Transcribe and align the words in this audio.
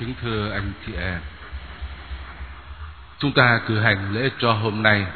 Kính 0.00 0.14
thưa 0.20 0.50
anh 0.50 0.72
chị 0.86 0.92
em, 0.92 1.20
chúng 3.18 3.32
ta 3.32 3.60
cử 3.66 3.80
hành 3.80 4.14
lễ 4.14 4.30
cho 4.38 4.52
hôm 4.52 4.82
nay 4.82 5.06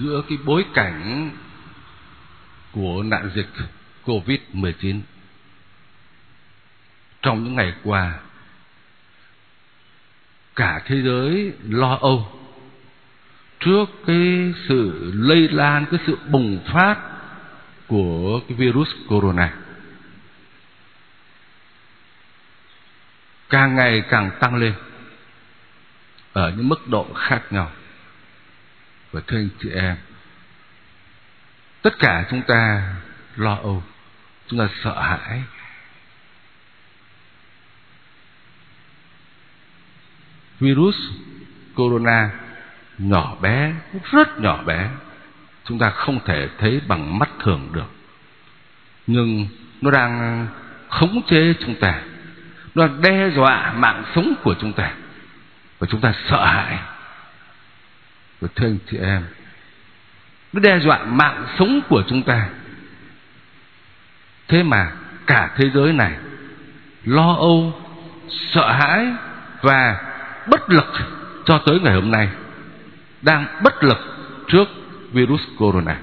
giữa 0.00 0.22
cái 0.28 0.38
bối 0.44 0.64
cảnh 0.74 1.30
của 2.72 3.02
nạn 3.02 3.30
dịch 3.34 3.48
Covid-19. 4.04 5.00
Trong 7.22 7.44
những 7.44 7.54
ngày 7.54 7.74
qua, 7.84 8.14
cả 10.56 10.82
thế 10.86 11.02
giới 11.02 11.52
lo 11.68 11.98
âu 12.00 12.28
trước 13.60 13.84
cái 14.06 14.54
sự 14.68 15.12
lây 15.14 15.48
lan, 15.48 15.86
cái 15.90 16.00
sự 16.06 16.18
bùng 16.30 16.60
phát 16.72 16.96
của 17.86 18.40
cái 18.48 18.56
virus 18.56 18.88
corona. 19.08 19.54
Càng 23.50 23.74
ngày 23.74 24.02
càng 24.08 24.30
tăng 24.40 24.54
lên. 24.54 24.74
Ở 26.32 26.52
những 26.56 26.68
mức 26.68 26.88
độ 26.88 27.06
khác 27.14 27.42
nhau. 27.50 27.70
Và 29.12 29.20
thưa 29.26 29.38
anh 29.38 29.48
chị 29.62 29.70
em, 29.70 29.96
tất 31.82 31.98
cả 31.98 32.24
chúng 32.30 32.42
ta 32.42 32.94
lo 33.36 33.54
âu, 33.54 33.82
chúng 34.46 34.58
ta 34.58 34.68
sợ 34.84 35.00
hãi. 35.00 35.42
Virus 40.60 40.96
corona 41.74 42.30
nhỏ 42.98 43.36
bé, 43.40 43.74
rất 44.10 44.40
nhỏ 44.40 44.62
bé, 44.62 44.90
chúng 45.64 45.78
ta 45.78 45.90
không 45.90 46.20
thể 46.24 46.48
thấy 46.58 46.80
bằng 46.86 47.18
mắt 47.18 47.30
thường 47.42 47.68
được. 47.72 47.90
Nhưng 49.06 49.48
nó 49.80 49.90
đang 49.90 50.46
khống 50.88 51.22
chế 51.28 51.54
chúng 51.60 51.74
ta 51.80 52.02
nó 52.74 52.88
đe 53.02 53.30
dọa 53.30 53.72
mạng 53.72 54.02
sống 54.14 54.34
của 54.42 54.54
chúng 54.60 54.72
ta. 54.72 54.92
Và 55.78 55.86
chúng 55.90 56.00
ta 56.00 56.12
sợ 56.30 56.44
hãi. 56.44 56.78
Và 58.40 58.48
thưa 58.54 58.66
anh 58.66 58.78
chị 58.90 58.98
em, 58.98 59.22
nó 60.52 60.60
đe 60.60 60.78
dọa 60.78 61.04
mạng 61.04 61.46
sống 61.58 61.80
của 61.88 62.02
chúng 62.08 62.22
ta. 62.22 62.48
Thế 64.48 64.62
mà 64.62 64.92
cả 65.26 65.50
thế 65.56 65.70
giới 65.74 65.92
này 65.92 66.12
lo 67.04 67.34
âu, 67.34 67.82
sợ 68.28 68.72
hãi 68.72 69.06
và 69.60 70.00
bất 70.46 70.70
lực 70.70 70.92
cho 71.44 71.58
tới 71.66 71.80
ngày 71.80 71.94
hôm 71.94 72.10
nay 72.10 72.28
đang 73.22 73.46
bất 73.62 73.84
lực 73.84 73.98
trước 74.48 74.68
virus 75.12 75.40
corona. 75.58 75.96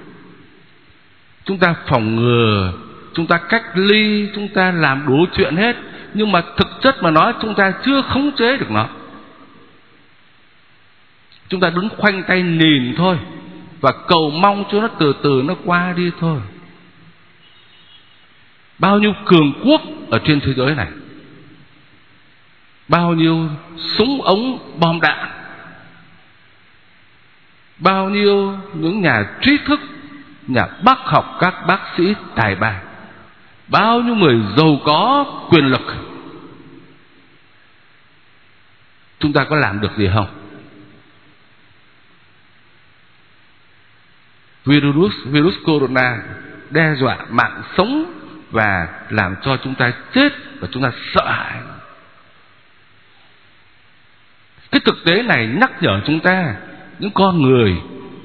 Chúng 1.46 1.60
ta 1.60 1.76
phòng 1.88 2.16
ngừa, 2.16 2.74
chúng 3.14 3.28
ta 3.28 3.38
cách 3.38 3.64
ly, 3.76 4.30
chúng 4.36 4.48
ta 4.48 4.72
làm 4.72 5.06
đủ 5.08 5.26
chuyện 5.36 5.56
hết 5.56 5.76
nhưng 6.14 6.32
mà 6.32 6.42
thực 6.58 6.68
chất 6.82 7.04
mà 7.04 7.12
nói, 7.12 7.34
chúng 7.42 7.56
ta 7.56 7.74
chưa 7.86 8.02
khống 8.02 8.32
chế 8.38 8.58
được 8.58 8.72
nó. 8.72 8.88
Chúng 11.50 11.60
ta 11.60 11.70
đứng 11.70 11.90
khoanh 11.98 12.24
tay 12.24 12.42
nhìn 12.42 12.96
thôi, 12.98 13.18
và 13.82 13.92
cầu 14.08 14.30
mong 14.30 14.64
cho 14.72 14.82
nó 14.82 14.88
từ 14.88 15.14
từ 15.24 15.42
nó 15.46 15.56
qua 15.66 15.94
đi 15.98 16.12
thôi. 16.20 16.40
Bao 18.80 19.00
nhiêu 19.00 19.14
cường 19.26 19.54
quốc 19.66 19.82
ở 20.10 20.20
trên 20.26 20.40
thế 20.40 20.54
giới 20.54 20.76
này, 20.76 20.88
bao 22.88 23.14
nhiêu 23.14 23.50
súng 23.78 24.22
ống 24.22 24.60
bom 24.80 25.02
đạn, 25.02 25.30
bao 27.78 28.10
nhiêu 28.10 28.58
những 28.74 29.02
nhà 29.02 29.26
trí 29.42 29.58
thức, 29.66 29.80
nhà 30.48 30.68
bác 30.84 31.00
học 31.00 31.38
các 31.40 31.68
bác 31.68 31.80
sĩ 31.98 32.14
tài 32.36 32.56
ba 32.56 32.82
bao 33.68 34.02
nhiêu 34.02 34.16
người 34.16 34.40
giàu 34.58 34.80
có, 34.86 35.26
quyền 35.50 35.66
lực. 35.66 35.96
Chúng 39.20 39.34
ta 39.34 39.44
có 39.44 39.56
làm 39.56 39.82
được 39.82 39.92
gì 39.98 40.10
không? 40.14 40.28
Virus 44.66 45.14
virus 45.26 45.54
corona 45.66 46.18
đe 46.70 46.96
dọa 47.00 47.18
mạng 47.30 47.62
sống 47.78 48.14
và 48.52 48.88
làm 49.10 49.36
cho 49.42 49.58
chúng 49.64 49.76
ta 49.76 49.94
chết 50.14 50.34
và 50.60 50.68
chúng 50.72 50.84
ta 50.84 50.92
sợ 51.14 51.32
hãi. 51.32 51.62
Cái 54.72 54.82
thực 54.86 55.06
tế 55.06 55.24
này 55.24 55.48
nhắc 55.48 55.72
nhở 55.82 56.02
chúng 56.06 56.20
ta, 56.20 56.56
những 57.00 57.12
con 57.12 57.42
người 57.42 57.76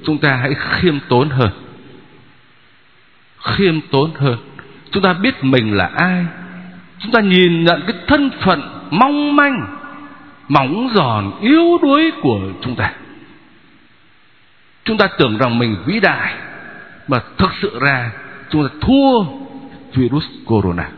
chúng 0.05 0.19
ta 0.19 0.37
hãy 0.37 0.55
khiêm 0.55 1.01
tốn 1.09 1.31
hơn. 1.31 1.51
Khiêm 3.39 3.81
tốn 3.81 4.15
hơn 4.15 4.39
chúng 4.93 5.03
ta 5.03 5.13
biết 5.13 5.45
mình 5.45 5.77
là 5.77 5.91
ai. 5.97 6.27
Chúng 6.99 7.13
ta 7.13 7.21
nhìn 7.21 7.65
nhận 7.65 7.83
cái 7.87 7.97
thân 8.07 8.31
phận 8.41 8.89
mong 8.91 9.37
manh 9.37 9.77
mỏng 10.49 10.89
giòn 10.95 11.33
yếu 11.41 11.79
đuối 11.83 12.13
của 12.23 12.41
chúng 12.63 12.77
ta. 12.77 12.93
Chúng 14.85 14.99
ta 14.99 15.07
tưởng 15.19 15.39
rằng 15.39 15.59
mình 15.59 15.77
vĩ 15.87 16.01
đại, 16.01 16.35
mà 17.09 17.21
thực 17.39 17.51
sự 17.63 17.79
ra 17.81 18.11
chúng 18.51 18.69
ta 18.69 18.75
thua 18.81 19.25
virus 19.95 20.25
corona. 20.47 20.89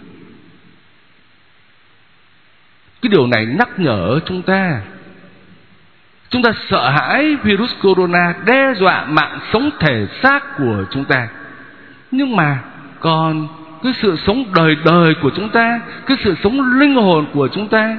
Cái 3.02 3.10
điều 3.10 3.26
này 3.26 3.46
nhắc 3.46 3.68
nhở 3.76 4.20
chúng 4.26 4.42
ta. 4.42 4.80
Chúng 6.28 6.42
ta 6.42 6.50
sợ 6.70 6.90
hãi 6.90 7.36
virus 7.42 7.70
corona 7.82 8.34
đe 8.44 8.74
dọa 8.76 9.04
mạng 9.04 9.38
sống 9.52 9.70
thể 9.80 10.06
xác 10.22 10.56
của 10.58 10.84
chúng 10.90 11.04
ta. 11.04 11.28
Nhưng 12.10 12.36
mà 12.36 12.58
còn 13.00 13.48
cái 13.84 13.92
sự 14.02 14.16
sống 14.26 14.44
đời 14.54 14.76
đời 14.84 15.14
của 15.22 15.30
chúng 15.36 15.48
ta 15.48 15.80
cái 16.06 16.16
sự 16.24 16.34
sống 16.42 16.78
linh 16.78 16.94
hồn 16.94 17.26
của 17.32 17.48
chúng 17.48 17.68
ta. 17.68 17.96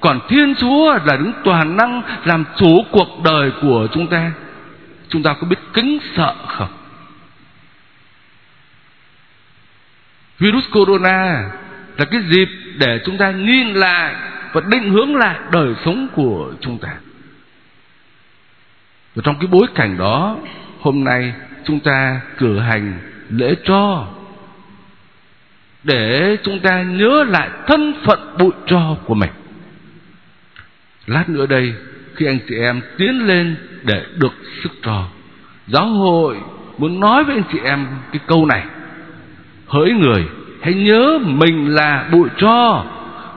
Còn 0.00 0.20
thiên 0.28 0.54
chúa 0.54 0.98
là 1.04 1.16
đứng 1.16 1.32
toàn 1.44 1.76
năng, 1.76 2.02
làm 2.24 2.44
chủ 2.56 2.84
cuộc 2.90 3.22
đời 3.24 3.52
của 3.62 3.88
chúng 3.92 4.06
ta. 4.06 4.32
Chúng 5.08 5.22
ta 5.22 5.34
có 5.40 5.46
biết 5.46 5.58
kính 5.74 5.98
sợ 6.16 6.34
không? 6.48 6.68
Virus 10.38 10.64
corona 10.72 11.50
là 11.96 12.04
cái 12.04 12.20
dịp 12.30 12.48
để 12.78 13.00
chúng 13.04 13.18
ta 13.18 13.30
nhìn 13.30 13.74
lại 13.74 14.14
và 14.52 14.60
định 14.70 14.90
hướng 14.90 15.16
lại 15.16 15.38
đời 15.52 15.74
sống 15.84 16.08
của 16.14 16.52
chúng 16.60 16.78
ta. 16.78 16.88
Và 19.14 19.22
trong 19.24 19.38
cái 19.40 19.46
bối 19.46 19.66
cảnh 19.74 19.98
đó, 19.98 20.36
hôm 20.80 21.04
nay 21.04 21.32
chúng 21.64 21.80
ta 21.80 22.20
cử 22.38 22.58
hành 22.58 22.98
lễ 23.30 23.54
cho 23.64 24.06
để 25.84 26.36
chúng 26.44 26.60
ta 26.60 26.82
nhớ 26.82 27.24
lại 27.28 27.50
thân 27.66 27.94
phận 28.04 28.34
bụi 28.38 28.52
tro 28.66 28.96
của 29.04 29.14
mình. 29.14 29.30
Lát 31.06 31.28
nữa 31.28 31.46
đây, 31.46 31.74
khi 32.14 32.26
anh 32.26 32.38
chị 32.48 32.54
em 32.58 32.80
tiến 32.96 33.26
lên 33.26 33.56
để 33.82 34.04
được 34.16 34.32
sức 34.62 34.72
trò 34.82 35.08
giáo 35.68 35.86
hội 35.86 36.36
muốn 36.78 37.00
nói 37.00 37.24
với 37.24 37.36
anh 37.36 37.44
chị 37.52 37.58
em 37.64 37.86
cái 38.12 38.20
câu 38.26 38.46
này. 38.46 38.64
Hỡi 39.66 39.92
người, 39.92 40.26
hãy 40.62 40.74
nhớ 40.74 41.18
mình 41.22 41.74
là 41.74 42.08
bụi 42.12 42.28
tro 42.36 42.84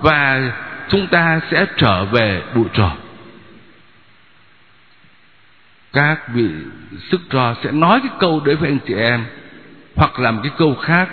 và 0.02 0.52
chúng 0.90 1.08
ta 1.08 1.40
sẽ 1.52 1.66
trở 1.78 2.06
về 2.06 2.42
bụi 2.56 2.66
tro. 2.74 2.92
Các 5.94 6.34
vị 6.34 6.50
sức 7.12 7.22
trò 7.30 7.56
sẽ 7.64 7.72
nói 7.72 8.00
cái 8.00 8.12
câu 8.20 8.42
đấy 8.46 8.56
với 8.56 8.70
anh 8.70 8.80
chị 8.88 8.94
em 8.94 9.26
hoặc 9.96 10.20
làm 10.20 10.42
cái 10.44 10.52
câu 10.58 10.76
khác 10.76 11.10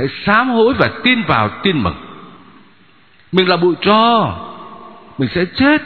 hãy 0.00 0.08
sám 0.26 0.50
hối 0.50 0.74
và 0.74 0.90
tin 1.04 1.22
vào 1.22 1.48
tin 1.62 1.82
mừng. 1.82 1.96
Mình 3.32 3.48
là 3.48 3.56
bụi 3.56 3.74
tro, 3.80 4.36
mình 5.18 5.28
sẽ 5.34 5.44
chết. 5.44 5.82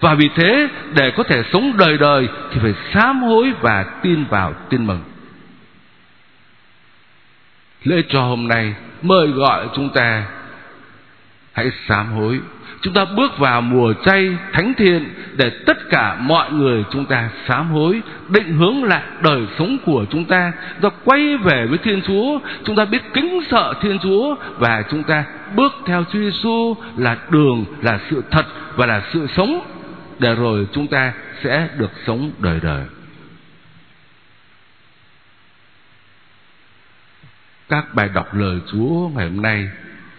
Và 0.00 0.14
vì 0.14 0.28
thế, 0.34 0.68
để 0.94 1.10
có 1.10 1.22
thể 1.22 1.42
sống 1.52 1.76
đời 1.76 1.98
đời, 1.98 2.28
thì 2.52 2.60
phải 2.62 2.74
sám 2.94 3.22
hối 3.22 3.52
và 3.60 3.84
tin 4.02 4.24
vào 4.24 4.54
tin 4.68 4.86
mừng. 4.86 5.00
Lễ 7.84 8.02
cho 8.08 8.22
hôm 8.22 8.48
nay, 8.48 8.74
mời 9.02 9.26
gọi 9.26 9.68
chúng 9.76 9.88
ta 9.88 10.26
hãy 11.58 11.70
sám 11.88 12.12
hối. 12.12 12.40
Chúng 12.80 12.94
ta 12.94 13.04
bước 13.04 13.38
vào 13.38 13.60
mùa 13.60 13.92
chay 14.04 14.36
thánh 14.52 14.74
thiện 14.74 15.08
để 15.36 15.50
tất 15.66 15.90
cả 15.90 16.16
mọi 16.20 16.52
người 16.52 16.84
chúng 16.92 17.06
ta 17.06 17.30
sám 17.48 17.70
hối, 17.70 18.02
định 18.28 18.56
hướng 18.56 18.84
lại 18.84 19.02
đời 19.22 19.46
sống 19.58 19.78
của 19.84 20.04
chúng 20.10 20.24
ta. 20.24 20.52
Do 20.82 20.90
quay 21.04 21.36
về 21.36 21.66
với 21.66 21.78
thiên 21.78 22.02
chúa. 22.06 22.38
Chúng 22.64 22.76
ta 22.76 22.84
biết 22.84 23.02
kính 23.14 23.40
sợ 23.50 23.74
thiên 23.82 23.98
chúa 23.98 24.36
và 24.58 24.82
chúng 24.90 25.04
ta 25.04 25.24
bước 25.54 25.72
theo 25.86 26.04
chúa 26.12 26.18
giêsu 26.18 26.76
là 26.96 27.16
đường, 27.30 27.64
là 27.82 28.00
sự 28.10 28.22
thật 28.30 28.46
và 28.76 28.86
là 28.86 29.02
sự 29.12 29.26
sống. 29.36 29.60
Để 30.18 30.34
rồi 30.34 30.66
chúng 30.72 30.86
ta 30.86 31.12
sẽ 31.44 31.68
được 31.78 31.90
sống 32.06 32.30
đời 32.38 32.60
đời. 32.62 32.84
Các 37.68 37.94
bài 37.94 38.08
đọc 38.14 38.34
lời 38.34 38.60
chúa 38.72 39.10
ngày 39.16 39.28
hôm 39.28 39.42
nay 39.42 39.68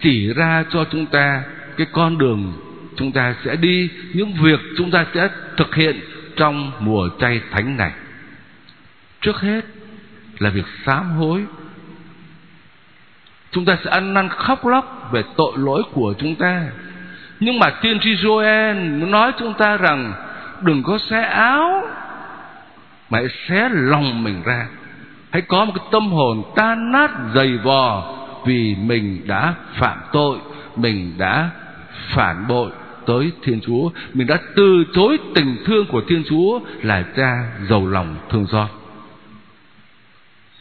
chỉ 0.00 0.32
ra 0.32 0.64
cho 0.70 0.84
chúng 0.90 1.06
ta 1.06 1.42
cái 1.76 1.86
con 1.92 2.18
đường 2.18 2.52
chúng 2.96 3.12
ta 3.12 3.34
sẽ 3.44 3.56
đi, 3.56 3.90
những 4.12 4.32
việc 4.32 4.60
chúng 4.76 4.90
ta 4.90 5.06
sẽ 5.14 5.28
thực 5.56 5.74
hiện 5.74 6.00
trong 6.36 6.72
mùa 6.80 7.08
chay 7.20 7.40
thánh 7.50 7.76
này. 7.76 7.92
Trước 9.20 9.40
hết 9.40 9.64
là 10.38 10.50
việc 10.50 10.66
sám 10.86 11.10
hối. 11.10 11.44
Chúng 13.50 13.64
ta 13.64 13.78
sẽ 13.84 13.90
ăn 13.90 14.14
năn 14.14 14.28
khóc 14.28 14.66
lóc 14.66 15.08
về 15.12 15.22
tội 15.36 15.52
lỗi 15.56 15.82
của 15.92 16.14
chúng 16.18 16.34
ta. 16.34 16.66
Nhưng 17.40 17.58
mà 17.58 17.70
tiên 17.70 18.00
tri 18.00 18.14
Joel 18.14 19.10
nói 19.10 19.32
chúng 19.38 19.54
ta 19.54 19.76
rằng, 19.76 20.12
đừng 20.60 20.82
có 20.82 20.98
xé 20.98 21.22
áo, 21.22 21.82
mà 23.10 23.18
hãy 23.18 23.28
xé 23.48 23.68
lòng 23.72 24.24
mình 24.24 24.42
ra. 24.44 24.66
Hãy 25.30 25.42
có 25.42 25.64
một 25.64 25.72
cái 25.76 25.84
tâm 25.92 26.10
hồn 26.10 26.42
tan 26.56 26.92
nát, 26.92 27.10
dày 27.34 27.56
vò 27.56 28.14
vì 28.46 28.74
mình 28.74 29.22
đã 29.26 29.54
phạm 29.74 29.98
tội, 30.12 30.38
mình 30.76 31.12
đã 31.18 31.50
phản 32.08 32.48
bội 32.48 32.70
tới 33.06 33.32
Thiên 33.42 33.60
Chúa. 33.66 33.90
Mình 34.14 34.26
đã 34.26 34.38
từ 34.56 34.84
chối 34.94 35.18
tình 35.34 35.56
thương 35.64 35.86
của 35.86 36.02
Thiên 36.08 36.22
Chúa 36.28 36.60
là 36.82 37.02
cha 37.16 37.52
giàu 37.70 37.86
lòng 37.86 38.16
thương 38.30 38.46
xót. 38.46 38.68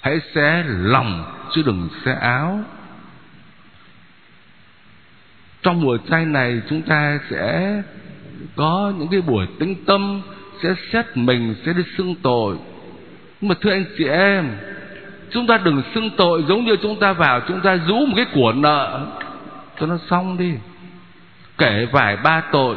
Hãy 0.01 0.19
xé 0.35 0.63
lòng 0.67 1.33
chứ 1.53 1.61
đừng 1.65 1.89
xé 2.05 2.13
áo. 2.13 2.59
Trong 5.61 5.81
mùa 5.81 5.97
chay 6.09 6.25
này, 6.25 6.61
chúng 6.69 6.81
ta 6.81 7.19
sẽ 7.29 7.81
có 8.55 8.93
những 8.97 9.07
cái 9.07 9.21
buổi 9.21 9.47
tĩnh 9.59 9.75
tâm, 9.85 10.21
sẽ 10.63 10.73
xét 10.91 11.17
mình, 11.17 11.55
sẽ 11.65 11.73
đi 11.73 11.83
xưng 11.97 12.15
tội. 12.21 12.57
Nhưng 13.41 13.49
mà 13.49 13.55
thưa 13.61 13.71
anh 13.71 13.85
chị 13.97 14.03
em 14.07 14.51
chúng 15.31 15.47
ta 15.47 15.57
đừng 15.57 15.81
xưng 15.95 16.09
tội 16.17 16.43
giống 16.47 16.65
như 16.65 16.75
chúng 16.81 16.99
ta 16.99 17.13
vào, 17.13 17.41
chúng 17.47 17.61
ta 17.61 17.75
rũ 17.87 18.05
một 18.05 18.13
cái 18.15 18.25
của 18.33 18.51
nợ. 18.51 19.07
Cho 19.79 19.85
nó 19.85 19.97
xong 20.09 20.37
đi. 20.37 20.53
Kể 21.57 21.87
vài 21.91 22.17
ba 22.17 22.41
tội. 22.51 22.75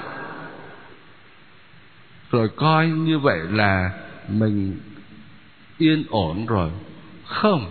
Rồi 2.31 2.49
coi 2.56 2.87
như 2.87 3.19
vậy 3.19 3.38
là 3.50 3.90
mình 4.28 4.81
yên 5.78 6.04
ổn 6.10 6.46
rồi. 6.46 6.70
Không. 7.25 7.66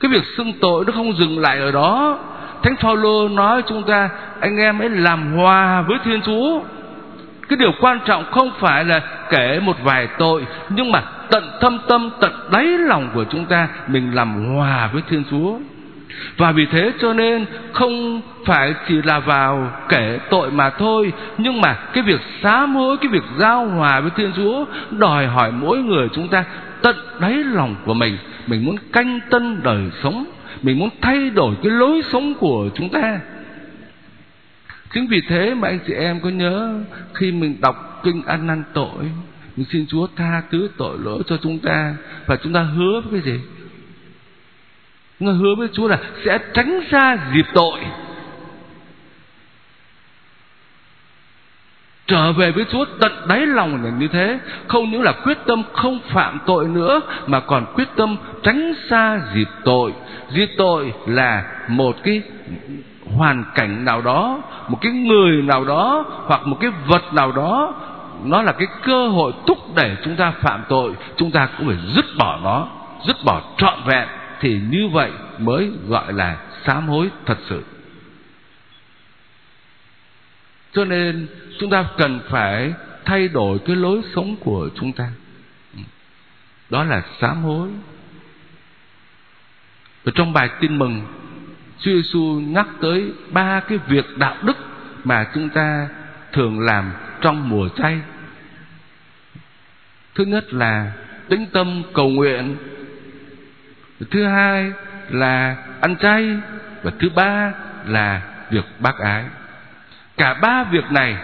Cái 0.00 0.10
việc 0.10 0.22
xưng 0.36 0.52
tội 0.60 0.84
nó 0.84 0.92
không 0.92 1.16
dừng 1.16 1.38
lại 1.38 1.58
ở 1.58 1.70
đó. 1.70 2.18
Thánh 2.62 2.76
phaolô 2.76 3.28
nói 3.28 3.62
chúng 3.68 3.82
ta, 3.82 4.10
anh 4.40 4.56
em 4.56 4.78
hãy 4.78 4.88
làm 4.88 5.32
hòa 5.32 5.82
với 5.82 5.98
thiên 6.04 6.22
chúa. 6.22 6.60
Cái 7.48 7.56
điều 7.56 7.72
quan 7.80 8.00
trọng 8.06 8.24
không 8.30 8.50
phải 8.58 8.84
là 8.84 9.00
kể 9.30 9.60
một 9.60 9.76
vài 9.82 10.08
tội, 10.18 10.46
nhưng 10.68 10.92
mà 10.92 11.02
tận 11.30 11.50
thâm 11.60 11.78
tâm, 11.88 12.10
tận 12.20 12.32
đáy 12.52 12.66
lòng 12.66 13.10
của 13.14 13.24
chúng 13.24 13.44
ta 13.44 13.68
mình 13.88 14.14
làm 14.14 14.54
hòa 14.54 14.90
với 14.92 15.02
thiên 15.08 15.24
chúa. 15.30 15.58
Và 16.36 16.52
vì 16.52 16.66
thế 16.66 16.92
cho 17.00 17.12
nên 17.12 17.44
không 17.72 18.20
phải 18.44 18.74
chỉ 18.88 19.02
là 19.02 19.18
vào 19.18 19.72
kể 19.88 20.18
tội 20.30 20.50
mà 20.50 20.70
thôi, 20.70 21.12
nhưng 21.38 21.60
mà 21.60 21.74
cái 21.92 22.02
việc 22.02 22.20
xá 22.42 22.60
hối 22.60 22.96
cái 22.96 23.08
việc 23.08 23.22
giao 23.38 23.66
hòa 23.66 24.00
với 24.00 24.10
thiên 24.16 24.32
chúa 24.36 24.64
đòi 24.90 25.26
hỏi 25.26 25.52
mỗi 25.52 25.78
người 25.78 26.08
chúng 26.14 26.28
ta 26.28 26.44
tận 26.82 26.96
đáy 27.20 27.34
lòng 27.34 27.74
của 27.84 27.94
mình. 27.94 28.18
Mình 28.46 28.64
muốn 28.64 28.76
canh 28.92 29.20
tân 29.30 29.60
đời 29.62 29.90
sống, 30.02 30.26
mình 30.62 30.78
muốn 30.78 30.88
thay 31.00 31.30
đổi 31.30 31.54
cái 31.62 31.70
lối 31.70 32.02
sống 32.02 32.34
của 32.34 32.68
chúng 32.74 32.88
ta. 32.88 33.20
Chính 34.92 35.06
vì 35.06 35.20
thế 35.28 35.54
mà 35.54 35.68
anh 35.68 35.78
chị 35.86 35.92
em 35.94 36.20
có 36.20 36.28
nhớ 36.28 36.74
khi 37.14 37.32
mình 37.32 37.56
đọc 37.60 38.00
kinh 38.04 38.22
ăn 38.26 38.46
năn 38.46 38.62
tội 38.72 39.04
mình 39.56 39.66
xin 39.70 39.86
chúa 39.88 40.06
tha 40.16 40.42
thứ 40.50 40.68
tội 40.76 40.98
lỗi 40.98 41.22
cho 41.26 41.36
chúng 41.42 41.58
ta 41.58 41.94
và 42.26 42.36
chúng 42.36 42.52
ta 42.52 42.60
hứa 42.60 43.00
với 43.00 43.20
cái 43.20 43.32
gì? 43.32 43.40
Chúng 45.20 45.28
ta 45.28 45.32
hứa 45.32 45.54
với 45.54 45.68
Chúa 45.72 45.88
là 45.88 45.98
sẽ 46.24 46.38
tránh 46.54 46.80
ra 46.90 47.18
dịp 47.34 47.46
tội. 47.54 47.80
Trở 52.06 52.32
về 52.32 52.50
với 52.50 52.64
Chúa 52.72 52.84
tận 53.00 53.12
đáy 53.28 53.46
lòng 53.46 53.84
là 53.84 53.90
như 53.90 54.08
thế. 54.08 54.38
Không 54.68 54.90
những 54.90 55.02
là 55.02 55.12
quyết 55.12 55.38
tâm 55.46 55.62
không 55.72 56.00
phạm 56.08 56.38
tội 56.46 56.68
nữa, 56.68 57.00
mà 57.26 57.40
còn 57.40 57.66
quyết 57.74 57.88
tâm 57.96 58.16
tránh 58.42 58.74
xa 58.90 59.20
dịp 59.34 59.48
tội. 59.64 59.92
Dịp 60.30 60.48
tội 60.56 60.92
là 61.06 61.44
một 61.68 61.96
cái 62.02 62.22
hoàn 63.16 63.44
cảnh 63.54 63.84
nào 63.84 64.02
đó, 64.02 64.42
một 64.68 64.78
cái 64.80 64.92
người 64.92 65.42
nào 65.42 65.64
đó 65.64 66.04
hoặc 66.26 66.46
một 66.46 66.56
cái 66.60 66.70
vật 66.86 67.14
nào 67.14 67.32
đó 67.32 67.74
nó 68.24 68.42
là 68.42 68.52
cái 68.52 68.66
cơ 68.82 69.08
hội 69.08 69.32
thúc 69.46 69.74
đẩy 69.74 69.96
chúng 70.04 70.16
ta 70.16 70.30
phạm 70.30 70.64
tội, 70.68 70.92
chúng 71.16 71.30
ta 71.30 71.48
cũng 71.58 71.66
phải 71.66 71.76
dứt 71.94 72.04
bỏ 72.18 72.40
nó, 72.42 72.68
dứt 73.06 73.16
bỏ 73.24 73.42
trọn 73.58 73.78
vẹn. 73.86 74.08
Thì 74.40 74.60
như 74.70 74.88
vậy 74.88 75.10
mới 75.38 75.72
gọi 75.88 76.12
là 76.12 76.36
sám 76.64 76.88
hối 76.88 77.10
thật 77.26 77.38
sự. 77.48 77.64
Cho 80.72 80.84
nên 80.84 81.26
chúng 81.58 81.70
ta 81.70 81.84
cần 81.98 82.20
phải 82.28 82.74
thay 83.04 83.28
đổi 83.28 83.58
cái 83.58 83.76
lối 83.76 84.02
sống 84.14 84.36
của 84.40 84.68
chúng 84.74 84.92
ta. 84.92 85.08
Đó 86.70 86.84
là 86.84 87.02
sám 87.20 87.42
hối. 87.42 87.68
Ở 90.04 90.12
trong 90.14 90.32
bài 90.32 90.50
tin 90.60 90.78
mừng, 90.78 91.02
Chúa 91.78 91.90
Giêsu 91.90 92.40
nhắc 92.46 92.66
tới 92.80 93.12
ba 93.30 93.60
cái 93.60 93.78
việc 93.88 94.18
đạo 94.18 94.36
đức 94.42 94.56
mà 95.04 95.26
chúng 95.34 95.48
ta 95.48 95.88
thường 96.32 96.60
làm 96.60 96.92
trong 97.20 97.48
mùa 97.48 97.68
chay. 97.68 98.00
Thứ 100.14 100.24
nhất 100.24 100.54
là 100.54 100.92
tĩnh 101.28 101.46
tâm 101.52 101.82
cầu 101.94 102.08
nguyện. 102.08 102.56
Thứ 104.10 104.24
hai 104.24 104.72
là 105.10 105.56
ăn 105.80 105.96
chay 105.96 106.36
và 106.82 106.90
thứ 106.98 107.08
ba 107.08 107.52
là 107.86 108.22
việc 108.50 108.64
bác 108.78 108.98
ái. 108.98 109.24
Cả 110.16 110.34
ba 110.34 110.64
việc 110.64 110.92
này, 110.92 111.16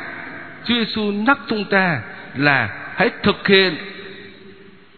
Chúa 0.65 0.75
Giêsu 0.75 1.03
nhắc 1.03 1.39
chúng 1.49 1.65
ta 1.65 2.03
là 2.35 2.69
hãy 2.97 3.11
thực 3.23 3.47
hiện 3.47 3.77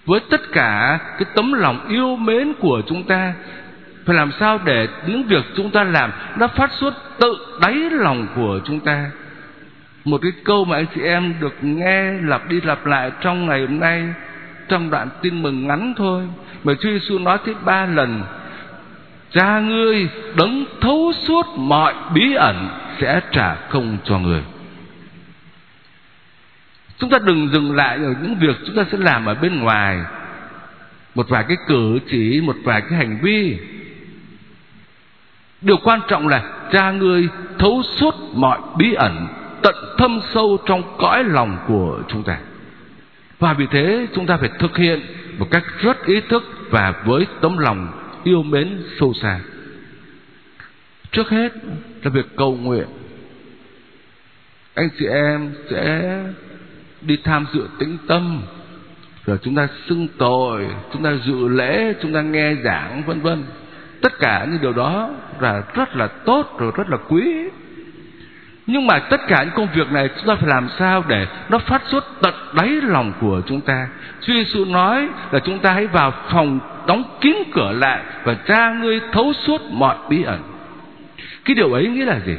với 0.06 0.20
tất 0.31 0.41
cả 0.52 0.99
cái 1.19 1.26
tấm 1.35 1.52
lòng 1.52 1.88
yêu 1.88 2.17
mến 2.17 2.52
của 2.61 2.82
chúng 2.87 3.02
ta 3.06 3.35
phải 4.06 4.17
làm 4.17 4.32
sao 4.41 4.58
để 4.64 4.88
những 5.06 5.23
việc 5.23 5.44
chúng 5.56 5.70
ta 5.70 5.85
làm 5.85 6.12
nó 6.37 6.49
phát 6.49 6.73
xuất 6.73 6.94
tự 7.19 7.58
đáy 7.61 7.75
lòng 7.91 8.26
của 8.35 8.61
chúng 8.64 8.81
ta 8.81 9.11
một 10.05 10.21
cái 10.23 10.33
câu 10.45 10.65
mà 10.65 10.77
anh 10.77 10.87
chị 10.95 11.01
em 11.01 11.35
được 11.41 11.55
nghe 11.61 12.12
lặp 12.12 12.49
đi 12.49 12.61
lặp 12.61 12.87
lại 12.87 13.11
trong 13.21 13.47
ngày 13.47 13.61
hôm 13.61 13.81
nay, 13.81 14.15
trong 14.69 14.91
đoạn 14.91 15.09
tin 15.23 15.43
mừng 15.43 15.67
ngắn 15.67 15.95
thôi. 15.97 16.29
Mà 16.65 16.73
Chúa 16.81 16.91
Giêsu 16.91 17.19
nói 17.19 17.39
tới 17.47 17.55
ba 17.65 17.87
lần, 17.87 18.23
cha 19.31 19.61
ngươi 19.61 20.09
đấng 20.37 20.65
thấu 20.81 21.12
suốt 21.27 21.47
mọi 21.56 21.95
bí 22.15 22.35
ẩn 22.35 22.69
sẽ 23.01 23.21
trả 23.33 23.55
công 23.55 23.97
cho 24.05 24.19
người 24.19 24.43
chúng 26.99 27.11
ta 27.11 27.19
đừng 27.19 27.49
dừng 27.49 27.77
lại 27.77 27.97
ở 27.97 28.15
những 28.23 28.35
việc 28.35 28.56
chúng 28.67 28.77
ta 28.77 28.85
sẽ 28.93 28.99
làm 28.99 29.27
ở 29.27 29.35
bên 29.35 29.61
ngoài. 29.61 29.99
Một 31.15 31.29
vài 31.29 31.45
cái 31.49 31.56
cử 31.69 31.99
chỉ, 32.11 32.41
một 32.41 32.56
vài 32.65 32.81
cái 32.81 32.99
hành 32.99 33.19
vi. 33.23 33.59
Điều 35.61 35.77
quan 35.77 36.01
trọng 36.09 36.29
là 36.29 36.43
cha 36.73 36.91
ngươi 36.91 37.29
thấu 37.59 37.83
suốt 37.97 38.15
mọi 38.35 38.59
bí 38.77 38.95
ẩn 38.95 39.27
tận 39.65 39.75
thâm 39.99 40.21
sâu 40.35 40.59
trong 40.67 40.97
cõi 40.99 41.25
lòng 41.25 41.59
của 41.69 42.03
chúng 42.09 42.23
ta. 42.23 42.39
Và 43.39 43.53
vì 43.53 43.67
thế, 43.71 44.06
chúng 44.15 44.27
ta 44.27 44.37
phải 44.37 44.51
thực 44.59 44.77
hiện 44.77 45.01
một 45.39 45.51
cách 45.51 45.65
rất 45.81 46.06
ý 46.06 46.21
thức 46.21 46.43
và 46.71 46.94
với 47.05 47.27
tấm 47.41 47.59
lòng 47.59 47.93
yêu 48.25 48.43
mến 48.43 48.83
sâu 49.01 49.15
xa. 49.23 49.41
Trước 51.13 51.31
hết 51.31 51.53
là 52.03 52.11
việc 52.11 52.27
cầu 52.37 52.56
nguyện. 52.56 52.87
Anh 54.75 54.89
chị 54.99 55.06
em 55.06 55.53
sẽ 55.71 56.21
đi 57.01 57.19
tham 57.25 57.47
dự 57.55 57.69
tĩnh 57.79 57.97
tâm, 58.06 58.43
rồi 59.27 59.39
chúng 59.43 59.55
ta 59.55 59.69
xưng 59.89 60.09
tội, 60.19 60.67
chúng 60.93 61.03
ta 61.03 61.13
dự 61.27 61.49
lễ, 61.49 61.94
chúng 62.03 62.13
ta 62.15 62.23
nghe 62.23 62.55
giảng, 62.65 63.03
vân 63.06 63.21
vân. 63.21 63.44
Tất 64.01 64.19
cả 64.19 64.47
những 64.51 64.61
điều 64.61 64.73
đó 64.73 65.11
là 65.41 65.63
rất 65.75 65.97
là 65.97 66.06
tốt, 66.06 66.56
rồi 66.59 66.73
rất 66.77 66.89
là 66.89 66.97
quý 67.09 67.49
nhưng 68.67 68.87
mà 68.87 68.99
tất 68.99 69.21
cả 69.29 69.43
những 69.43 69.55
công 69.55 69.69
việc 69.75 69.93
này 69.93 70.09
chúng 70.17 70.27
ta 70.27 70.35
phải 70.35 70.49
làm 70.49 70.69
sao 70.79 71.05
để 71.09 71.27
nó 71.49 71.59
phát 71.59 71.83
xuất 71.87 72.05
tận 72.23 72.35
đáy 72.53 72.69
lòng 72.69 73.13
của 73.21 73.43
chúng 73.47 73.61
ta? 73.61 73.89
Chúa 74.21 74.33
Giêsu 74.33 74.65
nói 74.65 75.09
là 75.31 75.39
chúng 75.39 75.59
ta 75.59 75.73
hãy 75.73 75.87
vào 75.87 76.13
phòng 76.31 76.61
đóng 76.87 77.19
kín 77.21 77.37
cửa 77.53 77.73
lại 77.73 78.03
và 78.25 78.35
cha 78.35 78.71
ngươi 78.71 79.01
thấu 79.13 79.33
suốt 79.33 79.63
mọi 79.71 79.97
bí 80.09 80.23
ẩn. 80.23 80.43
Cái 81.44 81.55
điều 81.55 81.73
ấy 81.73 81.89
nghĩa 81.89 82.05
là 82.05 82.21
gì? 82.27 82.37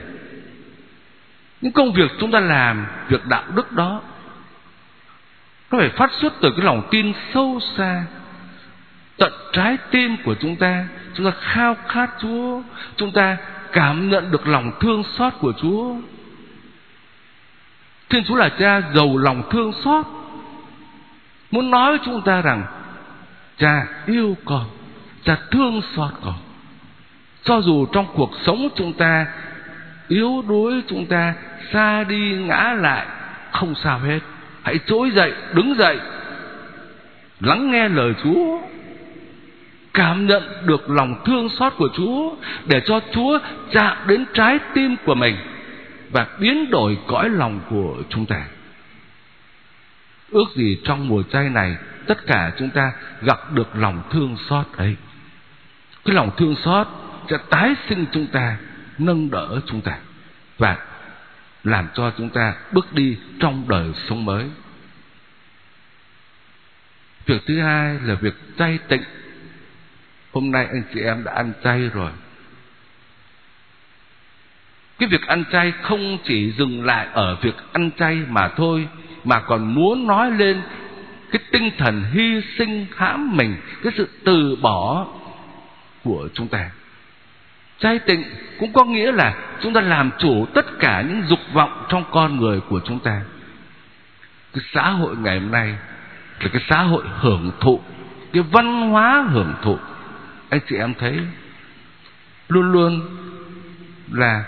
Những 1.62 1.74
công 1.74 1.94
việc 1.94 2.12
chúng 2.20 2.32
ta 2.32 2.40
làm, 2.40 2.86
việc 3.10 3.26
đạo 3.26 3.44
đức 3.56 3.72
đó, 3.72 4.02
nó 5.72 5.80
phải 5.80 5.90
phát 5.90 6.12
xuất 6.12 6.34
từ 6.42 6.52
cái 6.58 6.66
lòng 6.66 6.88
tin 6.92 7.14
sâu 7.34 7.60
xa, 7.78 8.04
tận 9.18 9.34
trái 9.54 9.78
tim 9.92 10.18
của 10.26 10.36
chúng 10.40 10.56
ta. 10.56 10.88
Chúng 11.14 11.26
ta 11.26 11.38
khao 11.40 11.76
khát 11.88 12.10
Chúa, 12.22 12.62
chúng 12.96 13.12
ta 13.12 13.38
cảm 13.72 14.10
nhận 14.10 14.32
được 14.32 14.48
lòng 14.48 14.72
thương 14.80 15.04
xót 15.04 15.34
của 15.40 15.54
Chúa. 15.62 15.96
Thiên 18.10 18.24
Chúa 18.24 18.36
là 18.36 18.50
cha 18.50 18.82
giàu 18.96 19.18
lòng 19.18 19.44
thương 19.52 19.74
xót. 19.84 20.06
Muốn 21.52 21.72
nói 21.72 21.90
với 21.90 22.00
chúng 22.06 22.22
ta 22.22 22.42
rằng, 22.42 22.64
cha 23.58 23.88
yêu 24.06 24.38
con, 24.46 24.66
cha 25.24 25.38
thương 25.52 25.82
xót 25.96 26.12
con. 26.22 26.34
Cho 27.44 27.62
dù 27.62 27.86
trong 27.86 28.06
cuộc 28.14 28.32
sống 28.46 28.70
chúng 28.76 28.94
ta, 28.94 29.28
yếu 30.08 30.44
đuối 30.48 30.82
chúng 30.88 31.06
ta, 31.06 31.34
xa 31.74 32.04
đi 32.04 32.36
ngã 32.36 32.76
lại, 32.80 33.06
không 33.52 33.76
sao 33.76 34.00
hết. 34.00 34.20
Hãy 34.64 34.80
trỗi 34.88 35.12
dậy, 35.12 35.34
đứng 35.54 35.76
dậy, 35.76 36.00
lắng 37.40 37.72
nghe 37.72 37.90
lời 37.90 38.14
Chúa. 38.24 38.60
Cảm 39.94 40.28
nhận 40.28 40.44
được 40.66 40.90
lòng 40.90 41.16
thương 41.26 41.50
xót 41.50 41.74
của 41.78 41.90
Chúa 41.98 42.36
để 42.66 42.82
cho 42.86 43.00
Chúa 43.14 43.40
chạm 43.72 43.98
đến 44.08 44.26
trái 44.34 44.60
tim 44.74 44.96
của 45.06 45.16
mình 45.16 45.36
và 46.12 46.28
biến 46.40 46.70
đổi 46.70 46.98
cõi 47.08 47.30
lòng 47.30 47.60
của 47.70 48.04
chúng 48.10 48.26
ta. 48.26 48.48
Ước 50.32 50.46
gì 50.56 50.80
trong 50.84 51.08
mùa 51.08 51.24
chay 51.24 51.50
này, 51.50 51.78
tất 52.08 52.26
cả 52.28 52.52
chúng 52.60 52.70
ta 52.70 52.92
gặp 53.22 53.54
được 53.54 53.76
lòng 53.76 54.04
thương 54.12 54.38
xót 54.50 54.66
ấy. 54.78 54.96
Cái 56.06 56.16
lòng 56.16 56.32
thương 56.38 56.56
xót 56.56 56.88
sẽ 57.30 57.38
tái 57.50 57.76
sinh 57.90 58.06
chúng 58.12 58.28
ta, 58.28 58.58
nâng 58.98 59.32
đỡ 59.32 59.62
chúng 59.66 59.82
ta 59.82 59.98
và 60.58 60.78
làm 61.64 61.88
cho 61.94 62.12
chúng 62.18 62.30
ta 62.30 62.54
bước 62.72 62.94
đi 62.94 63.18
trong 63.40 63.70
đời 63.70 63.92
sống 64.10 64.26
mới. 64.26 64.50
Việc 67.26 67.42
thứ 67.48 67.60
hai 67.60 68.00
là 68.04 68.16
việc 68.16 68.34
chay 68.58 68.80
tịnh. 68.88 69.04
Hôm 70.34 70.52
nay 70.52 70.66
anh 70.66 70.84
chị 70.94 71.02
em 71.02 71.24
đã 71.24 71.34
ăn 71.34 71.54
chay 71.64 71.90
rồi 71.94 72.12
cái 75.00 75.10
việc 75.10 75.28
ăn 75.28 75.44
chay 75.52 75.74
không 75.82 76.18
chỉ 76.26 76.52
dừng 76.52 76.86
lại 76.86 77.08
ở 77.14 77.36
việc 77.42 77.56
ăn 77.74 77.92
chay 77.98 78.22
mà 78.30 78.48
thôi, 78.48 78.88
mà 79.24 79.40
còn 79.40 79.76
muốn 79.76 80.08
nói 80.08 80.32
lên 80.32 80.62
cái 81.32 81.42
tinh 81.52 81.72
thần 81.78 82.04
hy 82.14 82.42
sinh 82.58 82.86
hãm 82.96 83.38
mình, 83.38 83.56
cái 83.84 83.94
sự 83.98 84.10
từ 84.26 84.56
bỏ 84.62 85.08
của 86.04 86.30
chúng 86.34 86.48
ta. 86.48 86.70
Chay 87.80 88.00
tịnh 88.00 88.24
cũng 88.60 88.74
có 88.74 88.86
nghĩa 88.86 89.12
là 89.12 89.36
chúng 89.62 89.74
ta 89.74 89.82
làm 89.82 90.12
chủ 90.18 90.46
tất 90.54 90.80
cả 90.80 91.02
những 91.02 91.24
dục 91.28 91.40
vọng 91.54 91.86
trong 91.90 92.04
con 92.12 92.38
người 92.38 92.60
của 92.60 92.82
chúng 92.86 93.00
ta. 93.00 93.22
Cái 94.54 94.64
xã 94.74 94.90
hội 94.90 95.16
ngày 95.18 95.40
hôm 95.40 95.52
nay 95.52 95.76
là 96.40 96.50
cái 96.54 96.62
xã 96.70 96.82
hội 96.82 97.04
hưởng 97.20 97.52
thụ, 97.60 97.82
cái 98.34 98.44
văn 98.52 98.90
hóa 98.90 99.26
hưởng 99.32 99.54
thụ. 99.62 99.78
Anh 100.50 100.60
chị 100.70 100.76
em 100.76 100.94
thấy 100.94 101.20
luôn 102.48 102.72
luôn 102.72 103.02
là 104.12 104.44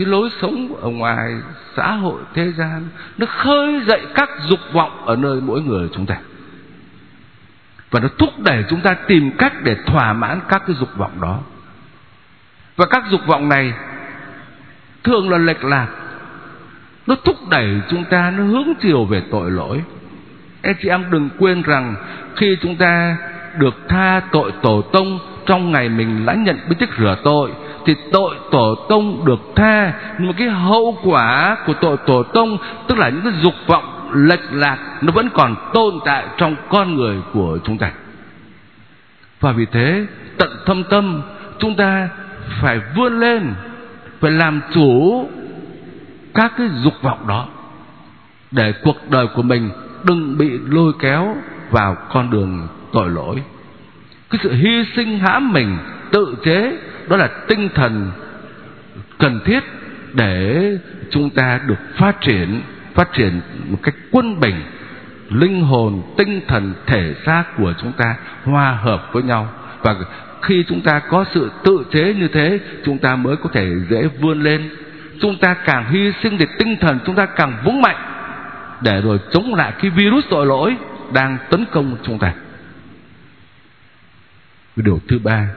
cái 0.00 0.06
lối 0.06 0.30
sống 0.42 0.76
ở 0.80 0.88
ngoài 0.88 1.34
xã 1.76 1.92
hội, 1.92 2.22
thế 2.34 2.52
gian, 2.52 2.88
nó 3.18 3.26
khơi 3.26 3.80
dậy 3.86 4.06
các 4.14 4.30
dục 4.48 4.60
vọng 4.72 5.06
ở 5.06 5.16
nơi 5.16 5.40
mỗi 5.40 5.62
người 5.62 5.88
chúng 5.94 6.06
ta. 6.06 6.16
Và 7.90 8.00
nó 8.00 8.08
thúc 8.18 8.28
đẩy 8.38 8.64
chúng 8.70 8.80
ta 8.80 8.94
tìm 8.94 9.30
cách 9.38 9.52
để 9.62 9.76
thỏa 9.86 10.12
mãn 10.12 10.40
các 10.48 10.62
cái 10.66 10.76
dục 10.80 10.96
vọng 10.96 11.20
đó. 11.20 11.38
Và 12.76 12.86
các 12.86 13.02
dục 13.10 13.20
vọng 13.26 13.48
này 13.48 13.72
thường 15.04 15.30
là 15.30 15.38
lệch 15.38 15.64
lạc. 15.64 15.88
Nó 17.06 17.14
thúc 17.24 17.36
đẩy 17.50 17.80
chúng 17.90 18.04
ta, 18.04 18.30
nó 18.30 18.44
hướng 18.44 18.68
chiều 18.80 19.04
về 19.04 19.22
tội 19.30 19.50
lỗi. 19.50 19.82
Anh 20.62 20.74
chị 20.82 20.88
em 20.88 21.10
đừng 21.10 21.28
quên 21.38 21.62
rằng 21.62 21.94
khi 22.36 22.56
chúng 22.62 22.76
ta 22.76 23.16
được 23.58 23.74
tha 23.88 24.20
tội 24.32 24.52
tổ 24.62 24.82
tông 24.82 25.18
trong 25.46 25.72
ngày 25.72 25.88
mình 25.88 26.26
lãnh 26.26 26.44
nhận 26.44 26.58
bí 26.68 26.76
tích 26.78 26.90
rửa 26.98 27.16
tội 27.24 27.50
thì 27.86 27.94
tội 28.12 28.34
tổ 28.50 28.74
tông 28.88 29.24
được 29.24 29.40
tha. 29.56 29.92
Nhưng 30.18 30.28
mà 30.28 30.34
cái 30.38 30.48
hậu 30.48 30.98
quả 31.04 31.56
của 31.66 31.74
tội 31.80 31.96
tổ 32.06 32.22
tông, 32.22 32.58
tức 32.88 32.98
là 32.98 33.08
những 33.08 33.22
cái 33.22 33.32
dục 33.42 33.54
vọng 33.66 34.10
lệch 34.14 34.52
lạc, 34.52 34.78
nó 35.00 35.12
vẫn 35.12 35.28
còn 35.34 35.54
tồn 35.74 35.94
tại 36.04 36.26
trong 36.36 36.56
con 36.68 36.94
người 36.94 37.16
của 37.32 37.58
chúng 37.64 37.78
ta. 37.78 37.92
Và 39.40 39.52
vì 39.52 39.66
thế, 39.72 40.06
tận 40.38 40.50
thâm 40.66 40.84
tâm, 40.84 41.22
chúng 41.58 41.74
ta 41.74 42.08
phải 42.60 42.80
vươn 42.96 43.20
lên, 43.20 43.54
phải 44.20 44.30
làm 44.30 44.60
chủ 44.74 45.28
các 46.34 46.52
cái 46.58 46.68
dục 46.82 46.94
vọng 47.02 47.26
đó, 47.28 47.46
để 48.50 48.72
cuộc 48.84 49.10
đời 49.10 49.26
của 49.34 49.42
mình 49.42 49.70
đừng 50.04 50.38
bị 50.38 50.58
lôi 50.68 50.92
kéo 50.98 51.36
vào 51.70 51.96
con 52.12 52.30
đường 52.30 52.68
tội 52.92 53.10
lỗi. 53.10 53.42
Cái 54.30 54.40
sự 54.42 54.52
hy 54.52 54.84
sinh 54.96 55.18
hãm 55.18 55.52
mình, 55.52 55.78
tự 56.10 56.34
chế 56.44 56.78
đó 57.10 57.16
là 57.16 57.28
tinh 57.48 57.68
thần 57.74 58.10
cần 59.18 59.40
thiết 59.44 59.60
để 60.12 60.78
chúng 61.10 61.30
ta 61.30 61.60
được 61.66 61.78
phát 61.96 62.20
triển 62.20 62.62
phát 62.94 63.12
triển 63.12 63.40
một 63.68 63.78
cách 63.82 63.94
quân 64.10 64.40
bình, 64.40 64.62
linh 65.28 65.62
hồn, 65.62 66.02
tinh 66.16 66.40
thần, 66.48 66.74
thể 66.86 67.14
xác 67.26 67.44
của 67.58 67.74
chúng 67.80 67.92
ta 67.92 68.16
hòa 68.44 68.72
hợp 68.72 69.08
với 69.12 69.22
nhau. 69.22 69.52
Và 69.82 69.96
khi 70.42 70.64
chúng 70.68 70.80
ta 70.80 70.98
có 70.98 71.24
sự 71.34 71.50
tự 71.64 71.84
chế 71.92 72.14
như 72.14 72.28
thế, 72.28 72.60
chúng 72.84 72.98
ta 72.98 73.16
mới 73.16 73.36
có 73.36 73.50
thể 73.52 73.70
dễ 73.90 74.08
vươn 74.20 74.42
lên. 74.42 74.70
Chúng 75.20 75.38
ta 75.38 75.54
càng 75.54 75.92
hy 75.92 76.12
sinh 76.22 76.38
thì 76.38 76.46
tinh 76.58 76.76
thần, 76.80 76.98
chúng 77.06 77.14
ta 77.14 77.26
càng 77.26 77.56
vững 77.64 77.82
mạnh 77.82 77.96
để 78.80 79.00
rồi 79.00 79.18
chống 79.32 79.54
lại 79.54 79.72
cái 79.82 79.90
virus 79.90 80.24
tội 80.30 80.46
lỗi 80.46 80.76
đang 81.12 81.38
tấn 81.50 81.64
công 81.72 81.96
chúng 82.02 82.18
ta. 82.18 82.32
Điều 84.76 85.00
thứ 85.08 85.18
ba 85.18 85.48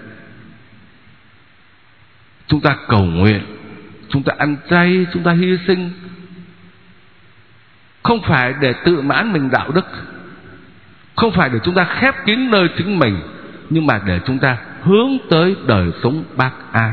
chúng 2.53 2.61
ta 2.61 2.77
cầu 2.87 3.03
nguyện, 3.03 3.41
chúng 4.09 4.23
ta 4.23 4.33
ăn 4.37 4.55
chay, 4.69 5.05
chúng 5.13 5.23
ta 5.23 5.31
hy 5.31 5.57
sinh. 5.67 5.91
Không 8.03 8.21
phải 8.21 8.53
để 8.61 8.73
tự 8.85 9.01
mãn 9.01 9.33
mình 9.33 9.49
đạo 9.51 9.71
đức, 9.71 9.85
không 11.15 11.31
phải 11.31 11.49
để 11.49 11.59
chúng 11.63 11.75
ta 11.75 11.83
khép 11.83 12.15
kín 12.25 12.51
nơi 12.51 12.69
chính 12.77 12.99
mình, 12.99 13.19
nhưng 13.69 13.87
mà 13.87 14.01
để 14.05 14.19
chúng 14.25 14.39
ta 14.39 14.57
hướng 14.83 15.17
tới 15.29 15.55
đời 15.67 15.91
sống 16.03 16.23
bác 16.35 16.51
ái. 16.71 16.91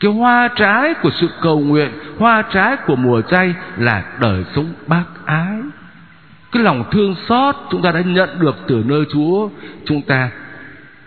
Cái 0.00 0.10
hoa 0.12 0.48
trái 0.56 0.94
của 0.94 1.10
sự 1.20 1.28
cầu 1.42 1.60
nguyện, 1.60 1.90
hoa 2.18 2.42
trái 2.42 2.76
của 2.76 2.96
mùa 2.96 3.20
chay 3.20 3.54
là 3.76 4.04
đời 4.20 4.44
sống 4.54 4.72
bác 4.86 5.04
ái. 5.24 5.56
Cái 6.52 6.62
lòng 6.62 6.84
thương 6.90 7.14
xót 7.28 7.56
chúng 7.70 7.82
ta 7.82 7.92
đã 7.92 8.00
nhận 8.00 8.40
được 8.40 8.56
từ 8.66 8.82
nơi 8.86 9.04
chúa, 9.12 9.48
chúng 9.84 10.02
ta 10.02 10.30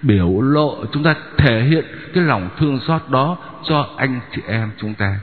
biểu 0.02 0.42
lộ, 0.42 0.86
chúng 0.94 1.04
ta 1.04 1.16
thể 1.38 1.64
hiện 1.64 1.86
cái 2.14 2.24
lòng 2.24 2.50
thương 2.60 2.80
xót 2.88 3.02
đó 3.10 3.38
cho 3.64 3.90
anh 3.98 4.20
chị 4.36 4.42
em 4.48 4.72
chúng 4.78 4.94
ta. 4.94 5.20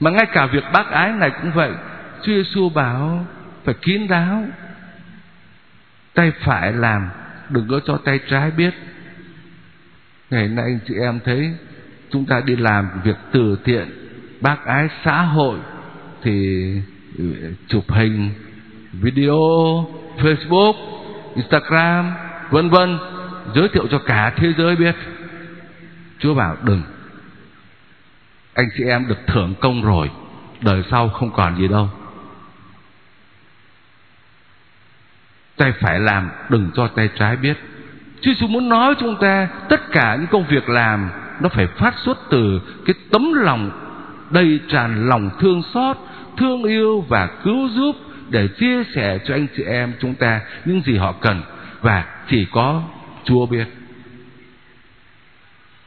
Mà 0.00 0.10
ngay 0.10 0.26
cả 0.32 0.46
việc 0.46 0.64
bác 0.72 0.90
ái 0.90 1.12
này 1.12 1.30
cũng 1.42 1.50
vậy. 1.52 1.70
Chúa 2.22 2.32
Giêsu 2.32 2.68
bảo 2.68 3.26
phải 3.64 3.74
kín 3.74 4.08
đáo. 4.08 4.44
Tay 6.14 6.32
phải 6.40 6.72
làm, 6.72 7.08
đừng 7.48 7.68
có 7.68 7.80
cho 7.86 7.96
tay 7.96 8.20
trái 8.30 8.50
biết. 8.50 8.74
Ngày 10.30 10.48
nay 10.48 10.64
anh 10.64 10.78
chị 10.88 10.94
em 11.00 11.20
thấy 11.24 11.54
chúng 12.10 12.26
ta 12.26 12.40
đi 12.44 12.56
làm 12.56 12.88
việc 13.04 13.16
từ 13.32 13.58
thiện, 13.64 13.90
bác 14.40 14.64
ái 14.64 14.88
xã 15.04 15.22
hội, 15.22 15.58
thì 16.22 16.74
chụp 17.68 17.84
hình, 17.88 18.30
video, 18.92 19.86
facebook, 20.18 20.74
instagram, 21.34 22.12
vân 22.50 22.68
vân 22.68 22.98
giới 23.54 23.68
thiệu 23.68 23.86
cho 23.90 23.98
cả 23.98 24.32
thế 24.36 24.52
giới 24.58 24.76
biết. 24.76 24.96
Chúa 26.18 26.34
bảo 26.34 26.56
đừng. 26.62 26.82
Anh 28.54 28.68
chị 28.78 28.84
em 28.84 29.08
được 29.08 29.18
thưởng 29.26 29.54
công 29.60 29.82
rồi 29.82 30.10
đời 30.60 30.82
sau 30.90 31.08
không 31.08 31.30
còn 31.30 31.56
gì 31.56 31.68
đâu. 31.68 31.90
Tay 35.56 35.72
phải 35.80 36.00
làm 36.00 36.30
đừng 36.48 36.70
cho 36.74 36.88
tay 36.88 37.08
trái 37.18 37.36
biết. 37.36 37.56
Chúa 38.20 38.30
Giêsu 38.32 38.46
muốn 38.46 38.68
nói 38.68 38.94
chúng 39.00 39.16
ta 39.20 39.48
tất 39.68 39.92
cả 39.92 40.16
những 40.16 40.26
công 40.26 40.46
việc 40.46 40.68
làm 40.68 41.10
nó 41.40 41.48
phải 41.48 41.66
phát 41.66 41.94
xuất 42.04 42.18
từ 42.30 42.60
cái 42.86 42.94
tấm 43.10 43.32
lòng 43.32 43.70
đầy 44.30 44.60
tràn 44.68 45.08
lòng 45.08 45.30
thương 45.40 45.62
xót, 45.74 45.96
thương 46.36 46.64
yêu 46.64 47.04
và 47.08 47.28
cứu 47.44 47.68
giúp 47.68 47.96
để 48.28 48.48
chia 48.48 48.84
sẻ 48.94 49.18
cho 49.24 49.34
anh 49.34 49.46
chị 49.56 49.62
em 49.62 49.92
chúng 50.00 50.14
ta 50.14 50.40
những 50.64 50.82
gì 50.82 50.96
họ 50.96 51.12
cần. 51.12 51.42
Và 51.80 52.04
chỉ 52.28 52.46
có 52.52 52.82
Chúa 53.24 53.46
biết. 53.46 53.66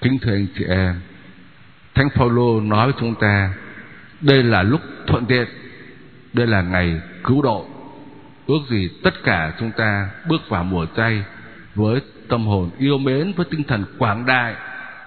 Kính 0.02 0.20
thưa 0.22 0.34
anh 0.34 0.48
chị 0.58 0.66
em, 0.66 1.02
Thánh 1.94 2.10
Phaolô 2.10 2.62
nói 2.62 2.86
với 2.86 2.96
chúng 3.00 3.16
ta, 3.16 3.54
đây 4.22 4.44
là 4.44 4.63
lúc 4.63 4.82
thuận 5.08 5.25
tiện, 5.25 5.48
đây 6.34 6.48
là 6.48 6.62
ngày 6.62 7.02
cứu 7.24 7.42
độ. 7.42 7.68
Ước 8.48 8.60
gì 8.70 8.90
tất 9.04 9.24
cả 9.24 9.54
chúng 9.60 9.72
ta 9.78 10.10
bước 10.28 10.50
vào 10.50 10.63
mùa 10.63 10.86
chay 10.98 11.24
với 11.75 12.02
tâm 12.30 12.46
hồn 12.46 12.70
yêu 12.80 12.98
mến 12.98 13.34
với 13.36 13.46
tinh 13.50 13.63
thần 13.63 13.86
quảng 13.98 14.25
đại 14.25 14.56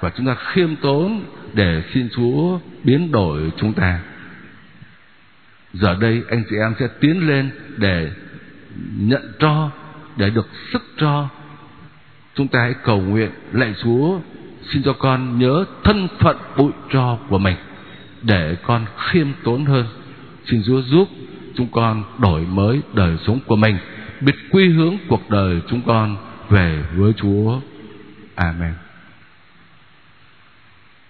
và 0.01 0.11
chúng 0.17 0.27
ta 0.27 0.37
khiêm 0.53 0.77
tốn 0.77 1.25
để 1.53 1.83
xin 1.95 2.09
Chúa 2.17 2.59
biến 2.85 3.13
đổi 3.13 3.53
chúng 3.57 3.73
ta. 3.73 4.01
Giờ 5.73 5.97
đây 6.01 6.23
anh 6.31 6.45
chị 6.51 6.57
em 6.57 6.75
sẽ 6.79 6.89
tiến 7.01 7.29
lên 7.29 7.51
để 7.77 8.11
nhận 8.97 9.33
cho, 9.39 9.71
để 10.17 10.31
được 10.31 10.49
sức 10.73 10.83
cho. 10.97 11.29
Chúng 12.37 12.49
ta 12.49 12.61
hãy 12.61 12.75
cầu 12.85 13.01
nguyện 13.01 13.31
lạy 13.53 13.75
Chúa 13.83 14.19
xin 14.73 14.83
cho 14.83 14.93
con 14.93 15.39
nhớ 15.39 15.65
thân 15.85 16.09
phận 16.19 16.37
bụi 16.57 16.73
tro 16.93 17.19
của 17.29 17.39
mình 17.39 17.57
để 18.23 18.57
con 18.63 18.87
khiêm 18.97 19.27
tốn 19.45 19.65
hơn. 19.65 19.87
Xin 20.47 20.63
Chúa 20.67 20.83
giúp 20.83 21.09
chúng 21.55 21.69
con 21.73 22.05
đổi 22.19 22.41
mới 22.41 22.81
đời 22.95 23.17
sống 23.27 23.39
của 23.47 23.57
mình, 23.57 23.77
biết 24.21 24.35
quy 24.51 24.69
hướng 24.69 24.97
cuộc 25.09 25.31
đời 25.31 25.61
chúng 25.69 25.83
con 25.87 26.17
về 26.49 26.83
với 26.97 27.13
Chúa. 27.13 27.61
Amen. 28.35 28.86